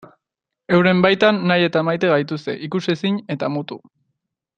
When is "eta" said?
1.67-1.83, 3.37-3.51